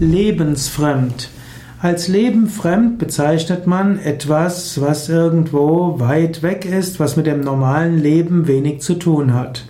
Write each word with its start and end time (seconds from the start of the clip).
Lebensfremd. 0.00 1.30
Als 1.80 2.08
lebenfremd 2.08 2.98
bezeichnet 2.98 3.68
man 3.68 4.00
etwas, 4.00 4.80
was 4.80 5.08
irgendwo 5.08 6.00
weit 6.00 6.42
weg 6.42 6.64
ist, 6.64 6.98
was 6.98 7.16
mit 7.16 7.26
dem 7.26 7.42
normalen 7.42 8.02
Leben 8.02 8.48
wenig 8.48 8.80
zu 8.80 8.94
tun 8.94 9.34
hat. 9.34 9.66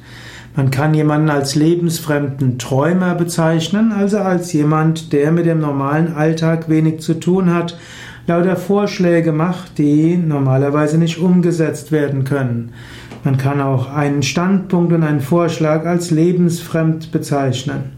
Man 0.56 0.70
kann 0.70 0.94
jemanden 0.94 1.28
als 1.28 1.56
lebensfremden 1.56 2.58
Träumer 2.58 3.14
bezeichnen, 3.16 3.92
also 3.92 4.16
als 4.16 4.50
jemand, 4.54 5.12
der 5.12 5.30
mit 5.30 5.44
dem 5.44 5.60
normalen 5.60 6.14
Alltag 6.14 6.70
wenig 6.70 7.00
zu 7.00 7.20
tun 7.20 7.52
hat, 7.52 7.76
lauter 8.26 8.56
Vorschläge 8.56 9.32
macht, 9.32 9.76
die 9.76 10.16
normalerweise 10.16 10.96
nicht 10.96 11.18
umgesetzt 11.18 11.92
werden 11.92 12.24
können. 12.24 12.72
Man 13.24 13.36
kann 13.36 13.60
auch 13.60 13.92
einen 13.92 14.22
Standpunkt 14.22 14.94
und 14.94 15.02
einen 15.02 15.20
Vorschlag 15.20 15.84
als 15.84 16.10
lebensfremd 16.10 17.12
bezeichnen. 17.12 17.93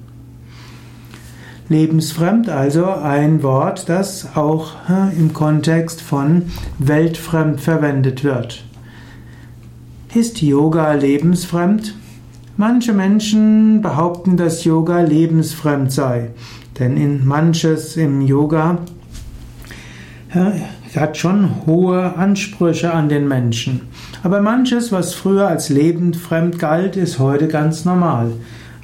Lebensfremd, 1.68 2.48
also 2.48 2.86
ein 2.86 3.42
Wort, 3.42 3.88
das 3.88 4.36
auch 4.36 4.72
im 5.18 5.32
Kontext 5.32 6.00
von 6.00 6.42
weltfremd 6.78 7.60
verwendet 7.60 8.22
wird. 8.22 8.64
Ist 10.14 10.40
Yoga 10.40 10.92
lebensfremd? 10.92 11.94
Manche 12.56 12.92
Menschen 12.92 13.82
behaupten, 13.82 14.36
dass 14.36 14.64
Yoga 14.64 15.00
lebensfremd 15.00 15.90
sei, 15.92 16.30
denn 16.78 16.96
in 16.96 17.26
manches 17.26 17.96
im 17.96 18.22
Yoga 18.22 18.78
hat 20.94 21.16
schon 21.16 21.66
hohe 21.66 22.16
Ansprüche 22.16 22.92
an 22.92 23.08
den 23.08 23.28
Menschen. 23.28 23.82
Aber 24.22 24.40
manches, 24.40 24.92
was 24.92 25.14
früher 25.14 25.48
als 25.48 25.68
lebensfremd 25.68 26.58
galt, 26.58 26.96
ist 26.96 27.18
heute 27.18 27.48
ganz 27.48 27.84
normal. 27.84 28.32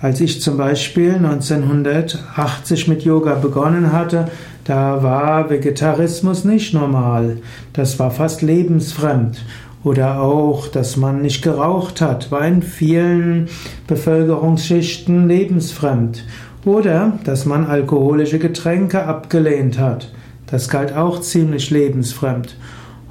Als 0.02 0.20
ich 0.20 0.42
zum 0.42 0.56
Beispiel 0.56 1.14
1980 1.14 2.88
mit 2.88 3.04
Yoga 3.04 3.34
begonnen 3.36 3.92
hatte, 3.92 4.32
da 4.64 5.00
war 5.04 5.48
Vegetarismus 5.48 6.44
nicht 6.44 6.74
normal. 6.74 7.36
Das 7.72 8.00
war 8.00 8.10
fast 8.10 8.42
lebensfremd. 8.42 9.44
Oder 9.84 10.20
auch, 10.20 10.66
dass 10.66 10.96
man 10.96 11.22
nicht 11.22 11.40
geraucht 11.42 12.00
hat, 12.00 12.32
war 12.32 12.44
in 12.44 12.62
vielen 12.62 13.48
Bevölkerungsschichten 13.86 15.28
lebensfremd. 15.28 16.24
Oder, 16.64 17.20
dass 17.22 17.46
man 17.46 17.64
alkoholische 17.64 18.40
Getränke 18.40 19.04
abgelehnt 19.04 19.78
hat. 19.78 20.12
Das 20.48 20.68
galt 20.68 20.96
auch 20.96 21.20
ziemlich 21.20 21.70
lebensfremd. 21.70 22.56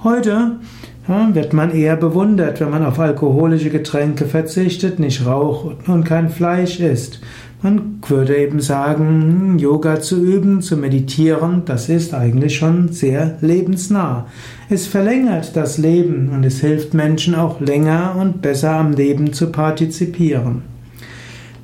Heute 0.03 0.58
wird 1.08 1.54
man 1.54 1.72
eher 1.72 1.96
bewundert, 1.96 2.62
wenn 2.62 2.70
man 2.70 2.86
auf 2.86 3.00
alkoholische 3.00 3.70
Getränke 3.70 4.26
verzichtet, 4.26 5.00
nicht 5.00 5.26
raucht 5.26 5.88
und 5.88 6.04
kein 6.04 6.30
Fleisch 6.30 6.80
isst. 6.80 7.22
Man 7.64 8.00
würde 8.08 8.38
eben 8.38 8.60
sagen, 8.60 9.60
Yoga 9.60 10.00
zu 10.00 10.24
üben, 10.24 10.62
zu 10.62 10.78
meditieren, 10.78 11.62
das 11.66 11.90
ist 11.90 12.14
eigentlich 12.14 12.56
schon 12.56 12.92
sehr 12.92 13.38
lebensnah. 13.42 14.26
Es 14.70 14.88
verlängert 14.88 15.56
das 15.56 15.78
Leben 15.78 16.30
und 16.30 16.44
es 16.44 16.60
hilft 16.60 16.96
Menschen 16.96 17.36
auch 17.36 17.60
länger 17.60 18.16
und 18.20 18.42
besser 18.42 18.72
am 18.72 18.94
Leben 18.94 19.34
zu 19.34 19.52
partizipieren. 19.52 20.64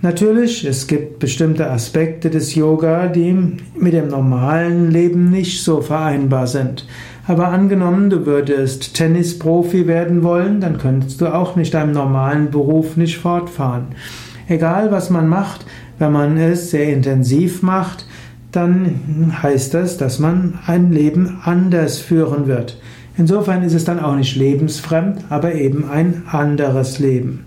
Natürlich, 0.01 0.63
es 0.63 0.85
gibt 0.85 1.17
bestimmte 1.17 1.71
Aspekte 1.71 2.29
des 2.29 2.53
Yoga, 2.53 3.07
die 3.07 3.35
mit 3.75 3.93
dem 3.93 4.09
normalen 4.09 4.91
Leben 4.91 5.31
nicht 5.31 5.63
so 5.63 5.81
vereinbar 5.81 6.45
sind. 6.45 6.85
Aber 7.25 7.47
angenommen, 7.47 8.11
du 8.11 8.27
würdest 8.27 8.93
Tennisprofi 8.93 9.87
werden 9.87 10.21
wollen, 10.21 10.61
dann 10.61 10.77
könntest 10.77 11.19
du 11.19 11.33
auch 11.33 11.55
nicht 11.55 11.73
deinem 11.73 11.93
normalen 11.93 12.51
Beruf 12.51 12.95
nicht 12.95 13.17
fortfahren. 13.17 13.87
Egal 14.47 14.91
was 14.91 15.09
man 15.09 15.27
macht, 15.27 15.65
wenn 15.97 16.11
man 16.11 16.37
es 16.37 16.69
sehr 16.69 16.93
intensiv 16.93 17.63
macht, 17.63 18.05
dann 18.51 19.33
heißt 19.41 19.73
das, 19.73 19.97
dass 19.97 20.19
man 20.19 20.59
ein 20.67 20.91
Leben 20.91 21.39
anders 21.43 21.97
führen 21.97 22.45
wird. 22.45 22.79
Insofern 23.17 23.63
ist 23.63 23.73
es 23.73 23.83
dann 23.83 23.99
auch 23.99 24.15
nicht 24.15 24.35
lebensfremd, 24.35 25.25
aber 25.29 25.55
eben 25.55 25.89
ein 25.89 26.23
anderes 26.31 26.99
Leben. 26.99 27.46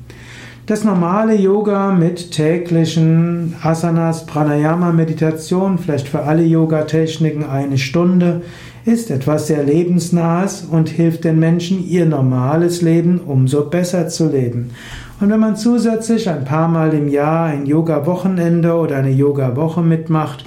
Das 0.71 0.85
normale 0.85 1.35
Yoga 1.35 1.91
mit 1.91 2.31
täglichen 2.31 3.57
Asanas, 3.61 4.25
Pranayama, 4.25 4.93
Meditation, 4.93 5.79
vielleicht 5.79 6.07
für 6.07 6.23
alle 6.23 6.45
Yoga-Techniken 6.45 7.43
eine 7.43 7.77
Stunde, 7.77 8.43
ist 8.85 9.11
etwas 9.11 9.49
sehr 9.49 9.65
Lebensnahes 9.65 10.63
und 10.71 10.89
hilft 10.89 11.25
den 11.25 11.41
Menschen, 11.41 11.85
ihr 11.85 12.07
normales 12.07 12.83
Leben 12.83 13.19
umso 13.19 13.65
besser 13.65 14.07
zu 14.07 14.31
leben. 14.31 14.71
Und 15.19 15.31
wenn 15.31 15.41
man 15.41 15.57
zusätzlich 15.57 16.31
ein 16.31 16.45
paar 16.45 16.69
Mal 16.69 16.95
im 16.95 17.09
Jahr 17.09 17.47
ein 17.47 17.67
Yoga-Wochenende 17.67 18.75
oder 18.75 18.99
eine 18.99 19.11
Yoga-Woche 19.11 19.83
mitmacht, 19.83 20.45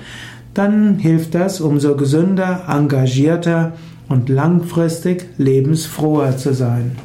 dann 0.53 0.99
hilft 0.99 1.35
das, 1.35 1.59
umso 1.59 1.97
gesünder, 1.97 2.61
engagierter 2.69 3.73
und 4.07 4.29
langfristig 4.29 5.25
lebensfroher 5.37 6.37
zu 6.37 6.53
sein. 6.53 6.95